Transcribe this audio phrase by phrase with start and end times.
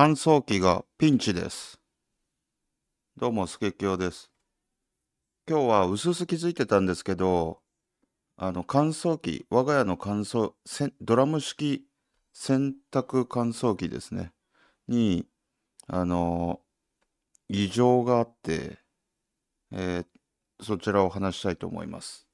[0.00, 1.80] 乾燥機がピンチです。
[3.16, 4.30] どうも、スケキヨです。
[5.50, 7.58] 今日は薄々気づいてたんですけど、
[8.36, 10.52] あの乾燥機、我が家の乾燥、
[11.00, 11.84] ドラム式
[12.32, 14.30] 洗濯乾燥機ですね。
[14.86, 15.26] に、
[15.88, 16.60] あの、
[17.48, 18.78] 異常があって、
[19.72, 20.06] えー
[20.62, 22.28] そちらを話したいと思います。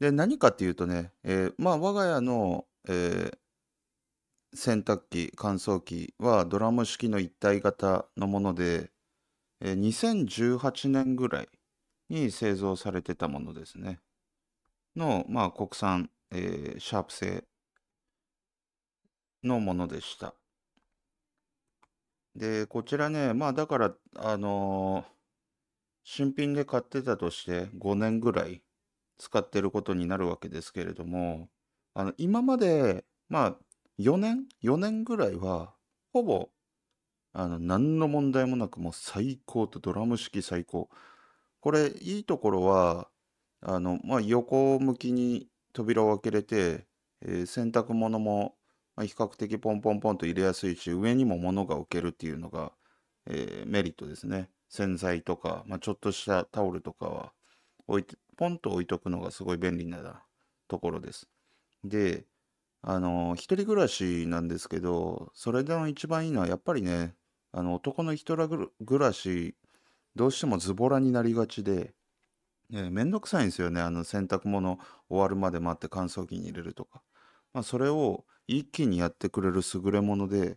[0.00, 3.38] で、何かっていうとね、えーまあ、我が家の、えー
[4.54, 8.90] 洗濯機、乾燥機はドラム式の一体型のもので、
[9.60, 11.48] えー2018年ぐらい
[12.10, 14.00] に製造されてたものですね。
[14.96, 17.44] の、まあ、国産、えーシャープ製
[19.42, 20.32] のものでした。
[22.34, 25.18] で、こちらね、まあだから、あのー
[26.04, 28.62] 新品で買ってたとして5年ぐらい
[29.18, 31.50] 使ってることになるわけですけれども、
[31.94, 33.58] あの、今まで、まあ
[33.98, 35.74] 4年 ?4 年ぐらいは、
[36.12, 36.50] ほぼ、
[37.32, 40.88] あの、何の問題もなくもう最高とドラム式最高。
[41.60, 43.10] これ、いいところは、
[43.60, 46.86] あの、まあ横向きに扉を開けれて、
[47.22, 48.56] えー洗濯物も、
[48.96, 52.72] ま、比較的ポンポンポンと入れやすいし、上にも物が置けるっていうのが、
[53.26, 54.50] えーメリットですね。
[54.68, 57.32] 洗剤とか、まあ、ちょっとしたタオルとかは
[57.88, 60.22] 置いて、ポンと置いとくのがすごい便利な
[60.68, 61.28] ところです。
[61.84, 62.26] で、
[62.88, 67.14] あの、一人暮らしなんですけど、それでも一番いいのはやっぱりね、
[67.52, 69.54] あの、男の一人暮らし、
[70.16, 71.92] どうしてもズボラになりがちで、
[72.70, 73.82] ね、めんどくさいんですよね。
[73.82, 74.78] あの、洗濯物
[75.10, 77.02] 終わるまで待って乾燥機に入れるとか。
[77.52, 80.56] まあ、それを一気にやってくれる優れもので、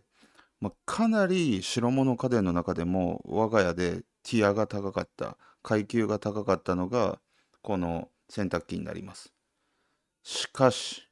[0.60, 7.20] まあ、かなり白物家電の中でも我が家でティアが高かった階級が高かったのが
[7.62, 9.34] この洗濯機になります
[10.22, 11.11] しかし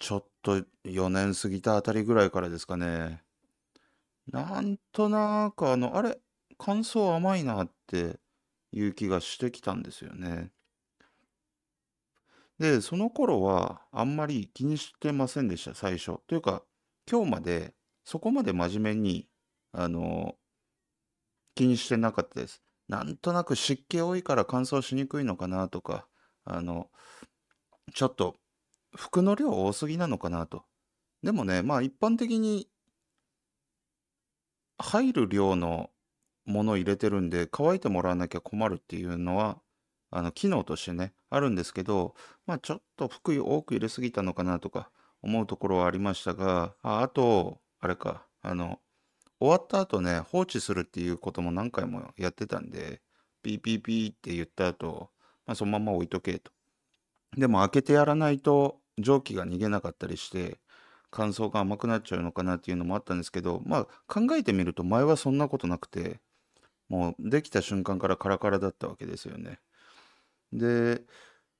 [0.00, 3.22] ちょっと4年過ぎたあたりぐらいからですかね。
[4.26, 6.18] なんとなくあのあれ
[6.58, 8.18] 乾燥甘いなって
[8.72, 10.50] いう気がしてきたんですよね。
[12.58, 16.18] でその頃はあんまり気にしてませんでした最初。
[16.26, 16.64] というか
[17.08, 17.74] 今日まで
[18.10, 19.28] そこまで真面目に、
[19.72, 20.34] あの、
[21.54, 22.60] 気にしてなかったです。
[22.88, 26.08] なんとなく湿気多いから乾燥しにくいのかなとか、
[26.44, 26.90] あの、
[27.94, 28.36] ちょっと
[28.94, 30.64] 服の量多すぎなのかなと。
[31.22, 32.68] でもね、まあ一般的に
[34.78, 35.90] 入る量の
[36.46, 39.58] もの入れてるんで、乾いてもらわなきゃ困るっていうのは、
[40.10, 42.14] あの、機能としてね、あるんですけど、
[42.46, 44.90] まあちょっと服多く入れすぎたのかなとか
[45.22, 48.80] 思うところはありましたが、あ、あと、あれか、あの、
[49.38, 53.00] 終わった後ね、放置するっていうことも何回もやってたんで、
[53.42, 55.10] ピーピーピーって言った後、
[55.46, 56.52] まあ、そのまま置いとけと。
[57.36, 60.58] でも開けてやらないと蒸気が逃げなかったりして、
[61.10, 66.20] 乾燥が甘くなっちゃうのかなっていうのもあったんですけど、まあ考えてみると前はそんなことなくて、
[66.88, 69.60] もうできた瞬間からカラカラだったわけですよね。
[70.52, 71.02] で、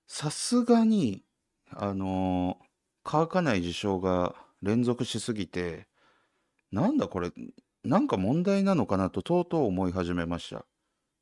[0.06, 1.24] さすがに、
[1.70, 2.70] あのー
[3.02, 5.88] 乾かない事象が連続しすぎて、
[6.70, 7.32] なんだこれ、
[7.82, 10.66] なんか問題なのかなととうとう思い始めました。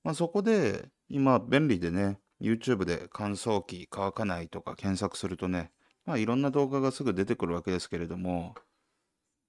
[0.02, 5.70] まあ、そこで、今便利でね、YouTube で乾燥機乾かないとか検索するとね、
[6.08, 8.54] まあいろんな動画がすぐ出てくるわけですけれども、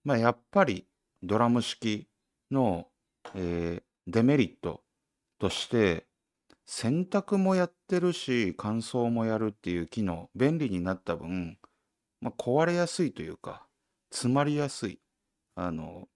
[0.04, 0.86] まあやっぱり
[1.24, 2.10] ドラム式
[2.52, 2.88] の、
[3.34, 4.82] えーデメリット
[5.38, 6.08] として、
[6.66, 11.60] 洗濯もやってるし、乾燥もやるっていう機能、便利になった分、
[12.22, 13.68] まあ、壊れやすいというか、
[14.12, 15.00] 詰まりやすい。
[15.56, 16.08] あの、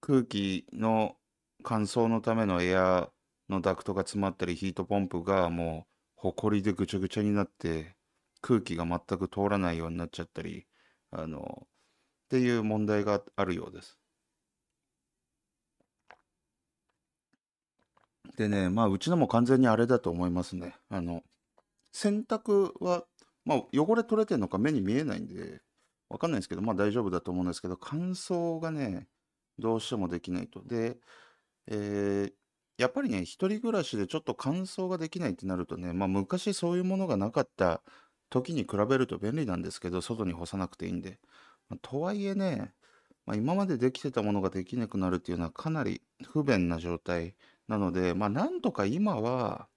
[0.00, 1.16] 空気の
[1.62, 3.10] 乾燥のためのエア
[3.50, 7.95] のダクトが詰まったり、ヒートポンプがもう、ほこりでぐちゃぐちゃになって、
[8.46, 10.68] 空気が全く通らないようになっちゃったり、
[11.10, 11.68] あの、っ
[12.30, 13.98] ていう問題があるようです。
[18.36, 20.76] でね、まあ、うちのも完全にあれだと思いますね。
[20.90, 21.22] あの、
[21.92, 23.04] 洗濯は、
[23.44, 25.62] まあ、汚れ取れてるのか目に見えないんで、
[26.08, 29.08] わかんないですけど、まあ大丈夫だと思うんですけど、乾燥がね、
[29.58, 30.62] どうしてもできないと。
[30.64, 30.98] で、
[31.68, 32.34] えー
[32.78, 37.82] やっぱりね、一人暮らしでちょっと乾燥ができないってなるとね、まあ昔そういうものがなかった
[38.30, 41.18] 時に比べると便利なんですけど、外に干さなくていいんで。
[41.68, 42.72] まあとはいえね、
[43.26, 47.34] まあ、今までできてたものができなくなるっていうのはかなり不便な状態
[47.68, 49.68] なので、まあなんとか今は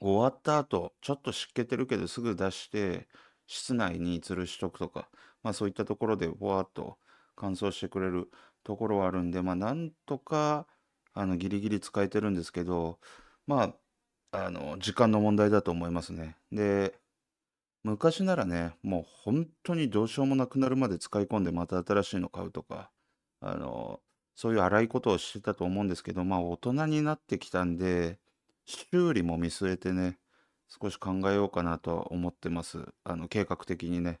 [0.00, 3.08] 終わった後、ちょっと湿気てるけどすぐ出して、
[3.46, 5.08] 室内に吊るしとくとか、
[5.42, 6.98] まあそういったところでぼわっと
[7.36, 8.30] 乾燥してくれる
[8.64, 10.66] ところはあるんで、まあなんとか、
[11.14, 12.98] あの、ギリギリ使えてるんですけど、
[13.46, 13.74] ま
[14.32, 16.36] あ、あの、時間の問題だと思いますね。
[16.52, 16.99] で、
[17.82, 22.90] 昔ならね、もう本当にどうしようもなくなるまで使い込んでまた新しいの買うとか、
[23.40, 24.00] あの、
[24.34, 28.18] そういう荒いことをしてたと思うんですけど、まあ大人になってきたんで、
[28.66, 30.18] 修理も見据えてね、
[30.68, 32.84] 少し考えようかなと思ってます。
[33.04, 34.20] あの、計画的にね。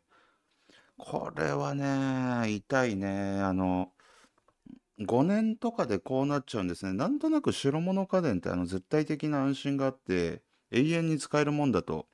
[0.98, 3.40] これはね、痛いね。
[3.42, 3.92] あの、
[5.00, 6.92] 5年とかでこうなっちゃうんですね。
[6.94, 10.42] なんとなく白物家電ってあの絶対的な安心があって
[10.72, 12.09] 永遠に使えるもんだと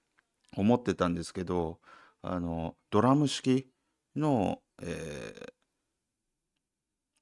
[0.57, 1.81] 思ってたんですけど、
[2.23, 3.69] あの、ドラム式
[4.17, 5.53] の、えー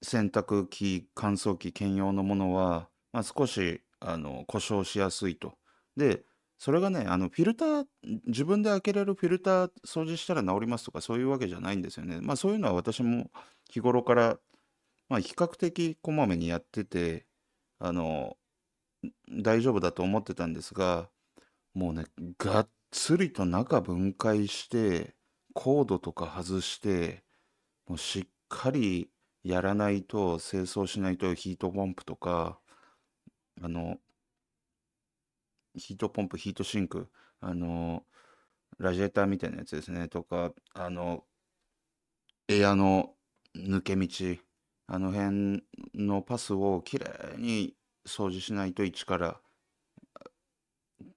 [0.03, 5.55] 洗濯機、乾燥機兼用のものは、まあ、少しあの故障しやすいと。
[5.97, 6.25] で、
[6.59, 7.87] それがね、あのフィルター、
[8.27, 12.21] 自分で開けれるフィルター掃除したら治りますとかそういうわけじゃないんですよね。
[12.21, 13.31] まあそういうのは私も
[13.71, 14.39] 日頃から、
[15.09, 17.27] まあ、比較的こまめにやってて、
[17.79, 18.37] あの、
[19.31, 21.09] 大丈夫だと思ってたんですが、
[21.75, 22.07] もうね、
[22.39, 25.17] がっつりと中分解して、
[25.53, 27.25] コードとか外して、
[27.89, 29.11] もうしっかり
[29.43, 32.61] やらないと、清掃しないとヒートポンプとか、
[33.61, 33.99] あの、
[35.75, 37.11] ヒートポンプ、ヒートシンク、
[37.41, 38.05] あの、
[38.79, 41.25] ラジエーターみたいなやつですね、とか、あの、
[42.49, 43.17] エアの
[43.57, 44.09] 抜け道、
[44.87, 45.65] あの辺
[45.95, 47.07] のパスをきれ
[47.37, 47.75] いに
[48.07, 49.41] 掃除しないと一から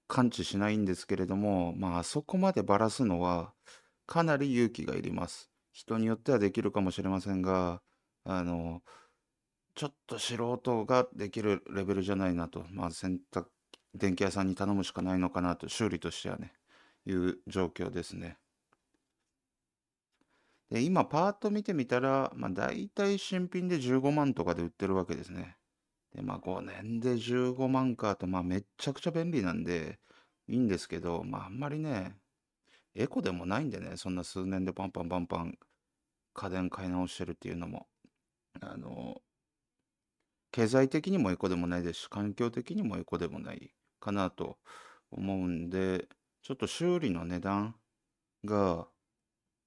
[0.08, 3.52] 感知しないんですけれども、まあ、そこまでばらすのは
[4.06, 5.50] かなり勇気がいります。
[5.70, 7.82] 人によってはできるかもしれませんが、
[8.24, 8.82] あの、
[9.74, 13.44] ちょっと素人ができるレベルじゃないなと、まあ、洗濯、
[13.94, 16.52] 電気屋さんに頼むしかないのかなと、修理としてはね、
[17.06, 18.38] いう状況ですね。
[20.70, 25.56] で、今、パート見てみたら、まあ、大体新品で15万とかで売ってるわけですね。
[26.14, 29.98] で、まあ、5年で15万かと、まあ、めちゃくちゃ便利なんで、
[30.48, 32.16] いいんですけど、まあ、あんまりね、
[32.94, 35.58] エコでもないんでね、そんな数年でパンパンパンパン
[36.34, 37.86] 家電買い直してるっていうのも。
[38.60, 39.22] あの、
[40.50, 44.58] 経済的にもエコでもないですし、環境的にもエコでもないかなと
[45.10, 46.08] 思うんで、
[46.42, 47.76] ちょっと修理の値段
[48.44, 48.88] が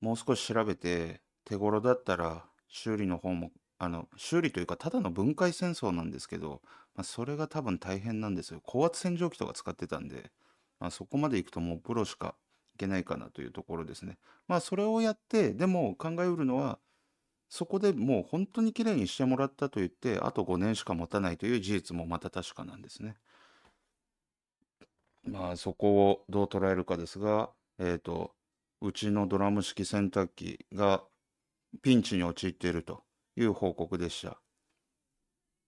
[0.01, 3.51] もう少し調べて、手頃だったら修理の方も、
[3.83, 6.62] あの、修理というかただの分解戦争なんですけど、
[6.94, 8.62] まあ、それが多分大変なんですよ。
[8.63, 10.31] 高圧洗浄機とか使ってたんで、
[10.80, 12.36] まあ、そこまで行くともうプロしか
[12.75, 14.19] いけないかなというところですね。
[14.48, 16.78] まあそれをやって、でも考えうるのは、
[17.50, 23.16] そこでもう本当にきれいにしてもらったと言って、あと5年しか持たないという事実もまた確かなんですね。
[25.24, 27.50] まあそこをどう捉えるかですが、
[27.80, 28.36] えっと、
[28.81, 31.04] うちのドラム式洗濯機が
[31.81, 33.04] ピンチに陥っていると
[33.36, 34.42] いう報告でした。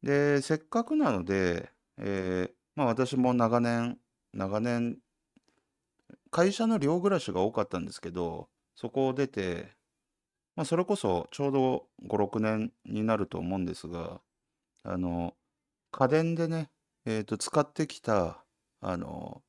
[0.01, 3.99] で、せっかくなので、えーまあ私も長年、
[4.33, 4.97] 長年、
[6.31, 9.75] 会社の寮暮らしが多かったんですけど、そこを出て、
[10.55, 14.21] まあ、それこそちょうど5、6年になると思うんですが、
[14.83, 15.35] あの、
[15.91, 16.71] 家電でね、
[17.05, 18.45] えっと、使ってきた、
[18.81, 19.43] あの、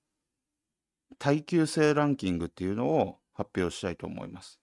[1.19, 4.61] 耐久性ランキングっていうのを発表したいと思います。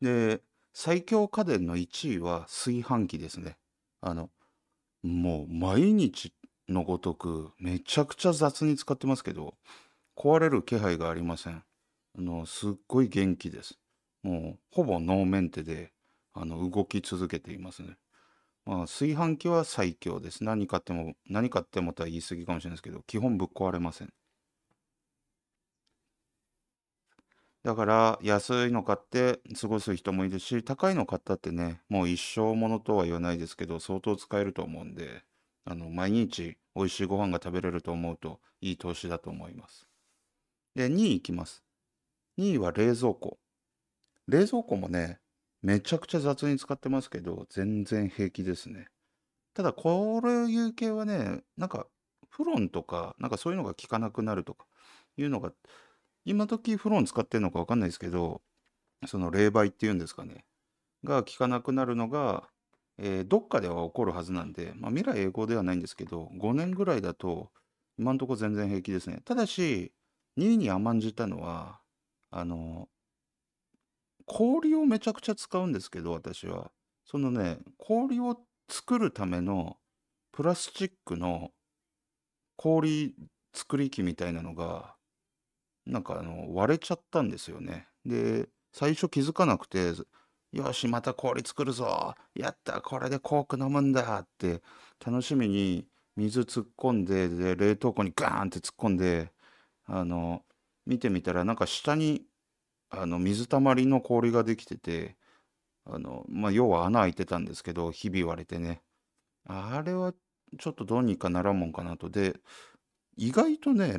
[0.00, 0.42] で、
[0.72, 3.56] 最強家電の1位は炊飯器ですね。
[4.00, 4.30] あの、
[5.02, 6.34] もう毎日
[6.68, 9.54] のごとくめちゃくちゃ雑に使ってますけど、
[10.16, 11.62] 壊れる気配がありません。
[12.18, 13.78] あの、すっごい元気です。
[14.22, 15.92] もうほぼノーメンテで
[16.34, 17.96] あの動き続けていますね。
[18.64, 20.44] まあ、炊飯器は最強です。
[20.44, 24.12] 何買っても、何買ってもとは言い過ぎかもしれないですけど、基本ぶっ壊れません。
[27.68, 35.22] だから安いの買って過ごす人もいるし、高いの買ったってね、もう一生ものとは言わないですけど、相当使えると思うんで、
[35.66, 39.86] あの、毎日美味しいご飯が食べれると思うと、いい投資だと思います。
[40.74, 41.62] で、2位いきます。
[42.38, 43.38] 2位は冷蔵庫。
[44.28, 45.20] 冷蔵庫もね、
[45.60, 48.86] めちゃくちゃ雑に使ってますけど、全然平気ですね。
[49.52, 51.86] ただ、こういう系はね、なんか、
[52.30, 54.64] フロンとか、なんかそういうのが効かなくなるとか
[55.18, 55.52] いうのが、
[56.28, 58.42] 今時フロン使ってるのかわかんないですけど、
[59.06, 60.44] その冷媒っていうんですかね、
[61.04, 62.48] が効かなくなるのが、
[62.98, 67.50] えーどっかでは起こるはずなんで、まあ、未来永劫ではないんですけど、5年ぐらいだと、
[67.98, 69.22] 今んとこ全然平気ですね。
[69.24, 69.92] ただし、
[70.36, 71.80] 2位に甘んじたのは、
[72.30, 72.88] あの、
[74.26, 76.70] 氷をめちゃくちゃ使うんですけど、私は。
[77.04, 78.38] そのね、氷を
[78.70, 79.78] 作るための
[80.32, 81.50] プラスチックの
[82.56, 83.14] 氷
[83.54, 84.97] 作り機みたいなのが、
[85.88, 87.88] なんかあの割れちゃったんですよね。
[88.04, 89.92] で、最初気づかなくて、
[90.52, 92.14] よし、また氷作るぞ。
[92.34, 94.62] やった、これでコーク飲むんだって
[95.04, 99.32] 楽しみに水突っ込んで、で、冷凍庫にガーンって突っ込んで、
[99.86, 100.44] あの、
[100.86, 102.24] 見てみたらなんか下に
[102.90, 105.16] あの水たまりの氷ができてて
[105.86, 108.82] あの、まあ、要は穴開いてたんですけど、ひび割れてね。
[109.46, 110.14] あれは
[110.58, 112.10] ちょっとどうにかならんもんかなと。
[112.10, 112.40] で、
[113.18, 113.96] 意外とね、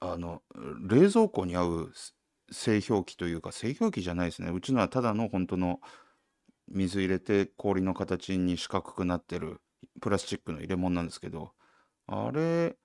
[0.00, 0.42] あの、
[0.86, 1.92] 冷蔵庫に合う
[2.52, 4.50] 製氷機というか、製氷機じゃないですね。
[4.50, 5.80] うちのはただの本当の
[6.68, 9.62] 水入れて氷の形に四角くなってる
[10.00, 11.52] プラスチックの入れ物なんですけど、
[12.06, 12.76] あれ、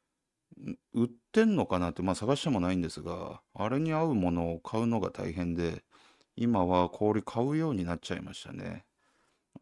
[0.94, 5.84] 売ってんのかなって、まあ探してもないんですが、あれに合うものを買うのが大変で、
[6.38, 8.86] 今は氷買うようになっちゃいましたね。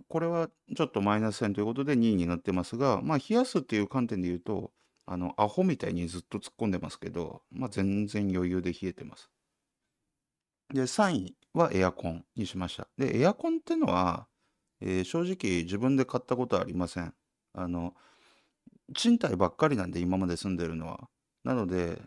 [0.10, 4.72] これはちょっとマイナス線ということで2位になってますが、まあ冷やすっていう観点で言うと、
[5.06, 9.30] あの、アホみたいにずっと突っ込んでますけど、まあ全然余裕で冷えてます。
[10.74, 12.88] で、3位はエアコンにしました。
[12.98, 14.28] で、エアコンってのは、
[14.82, 17.14] えー正直自分で買ったことはありません。
[17.54, 17.96] あの、
[18.96, 21.10] 賃貸ばっかりなんで今まで住んでるのは。
[21.44, 22.02] なので、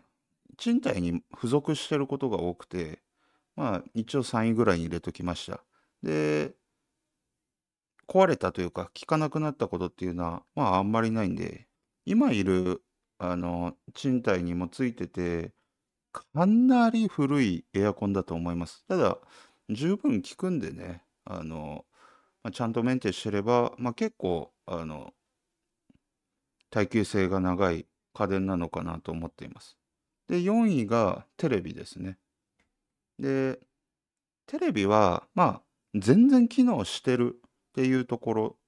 [0.57, 3.01] 賃貸に付属してることが多くて、
[3.55, 5.63] まあ一応3位ぐらいに入れときました。
[6.03, 6.55] で、
[8.07, 11.67] 壊れたというか、効かなくなったことっていうのは、まああんまりないんで、
[12.05, 12.81] 今いる、
[13.19, 15.53] あの、賃貸にもついてて、
[16.13, 18.85] かなり古いエアコンだと思います。
[18.87, 19.19] ただ、
[19.69, 21.85] 十分効くんでね、あの、
[22.43, 25.13] まあ、ちゃんとメンテしてれば、まあ結構、あの、
[26.69, 29.77] 耐久性が長い家電なのかなと思っています。
[30.29, 32.17] で、4位がテレビですね。
[33.19, 33.59] で、
[34.47, 35.63] テレビは、まあ、
[35.95, 38.59] 全然機能してるっていうところ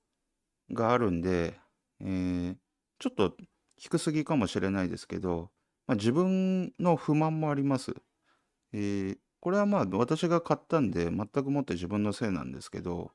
[0.73, 1.59] があるんで、
[2.01, 2.57] えー
[2.99, 3.37] ちょっと
[3.79, 5.51] 低すぎかもしれないですけど、
[5.87, 7.95] まあ、自分の不満もあります。
[8.73, 13.11] えーこれはまあ私が買ったんで全くもって自分のせいなんですけど、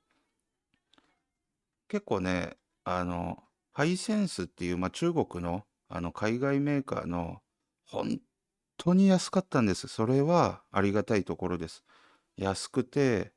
[1.88, 3.42] 結構ね、あの、
[3.73, 7.40] ハイセンスっていう、まあ、中国のあの海外メーカーの
[7.85, 8.21] 本
[8.78, 9.88] 当に安かったんです。
[9.88, 11.85] それはありがたいところです。
[12.37, 13.33] 安くて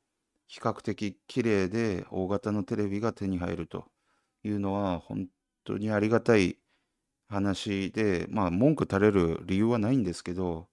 [0.48, 3.86] 比較的綺麗で大型のテレビが手に入ると
[4.44, 5.28] いうのは本
[5.64, 6.58] 当にありがたい
[7.28, 10.68] 話で、まあ文句垂れる理由はないんですけど、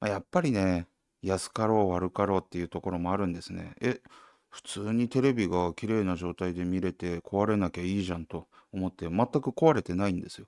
[0.00, 0.88] まあ、やっぱりね、
[1.22, 3.74] 安かろう悪かろうっていうところもあるんですね。
[3.80, 4.00] え、
[4.48, 10.46] 普通にテレビが綺麗な状態で見れて壊れなきゃいいじゃんと思って全く壊れてないんですよ。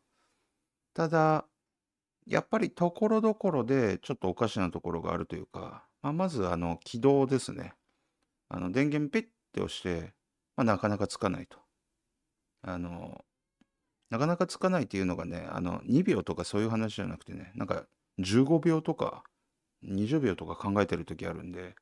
[0.94, 1.46] ただ、
[2.26, 7.74] やっぱりところどころでちょっとおかしなところがあるというか、まあ、まずあの起動ですね。
[8.48, 10.14] あの電源ピッて押して、
[10.56, 11.58] まあ、なかなかつかないと。
[12.62, 13.24] あの、
[14.10, 17.84] なかなかつかないっていうのがね、あの2秒とかそういう話じゃなくてね、なんか
[18.18, 19.22] 15秒とか
[19.82, 21.74] 20秒とか考えてる時あるんで、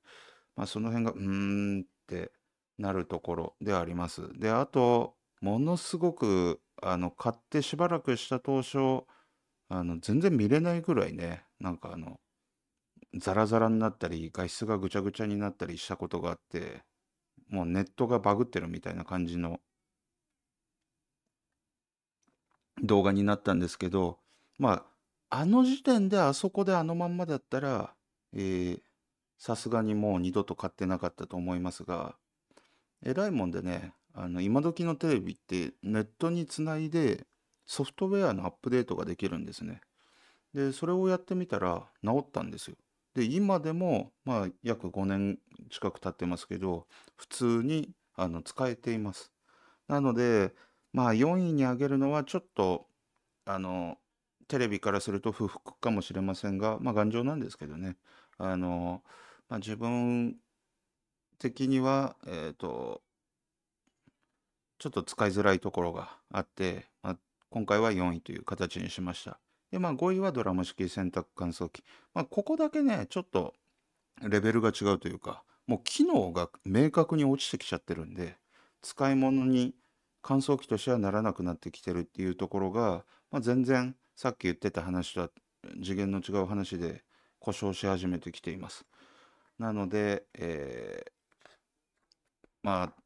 [0.57, 2.33] まあ、その辺がうーんって
[2.79, 4.29] なるところであります。
[4.39, 9.05] で、あと、ものすごくあの買ってしばらくした当初、
[9.71, 12.21] あの全然見れないぐらいね、なんかあの、
[13.15, 16.83] ザラザラになったり、画質がぐちゃぐちゃになったりしたことがあって、
[17.49, 19.61] もうネットがバグってるみたいな感じの
[22.83, 24.19] 動画になったんですけど、
[24.59, 24.85] ま
[25.31, 27.95] あ、あの時点であそこであのまんまだったら、
[29.39, 32.17] さすがにもう二度と買ってなかったと思いますが、
[33.05, 37.27] えらいもんでね、あの今時のテレビってネットにつないで
[37.67, 39.81] ソフトウェアのアップデートができるんですね。
[40.55, 42.77] で、それをやってみたら治ったんですよ。
[43.15, 45.39] で、今でも、まあ、約5年
[45.71, 49.31] 近く経ってますけど、普通にあの使えています。
[49.87, 50.55] なので、
[50.93, 52.87] まあ、4位に挙げるのはちょっと、
[53.45, 53.99] あの、
[54.49, 57.97] テレビからすると不服かもしれませんが、まあ、頑丈なんですけどね。
[58.39, 59.03] あの、
[59.49, 60.37] まあ、自分
[61.39, 63.03] 的には、えっと、
[64.79, 67.19] ちょっと使いづらいところがあって、まあ、
[67.51, 69.39] 今回は4位という形にしました。
[69.71, 71.83] で、まあ5位はドラム式洗濯乾燥機。
[72.15, 73.55] まあここだけね、ちょっと
[74.23, 78.37] レベルが違うというか、もう機能が明確に落ちてきちゃってるんで、
[78.83, 79.75] 使い物に
[80.23, 85.31] 乾燥機としてはならなくなってきてるっていうところが、まあ、全然さっき言ってた話とは
[85.83, 87.05] 次元の違う話で
[87.41, 88.87] 故障し始めてきています。
[89.59, 91.13] なので、えー
[92.63, 93.03] まあ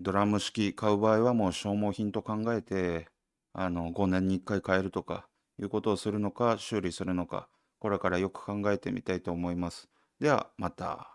[0.00, 3.08] ドラム式買う場合はもう消耗品と考えて、
[3.52, 5.28] あの、5年に1回買えるとか、
[5.60, 7.48] いうことをするのか、修理するのか、
[7.80, 9.88] これからよく考えてみたいと思います。
[10.20, 11.13] では、また。